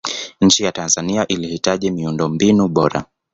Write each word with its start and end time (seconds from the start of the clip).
nchi 0.41 0.63
ya 0.63 0.71
tanzania 0.71 1.27
ilihitaji 1.27 1.91
miundombinu 1.91 2.67
bora 2.67 3.05